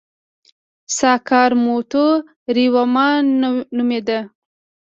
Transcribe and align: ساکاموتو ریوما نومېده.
ساکاموتو 0.97 2.05
ریوما 2.55 3.07
نومېده. 3.75 4.19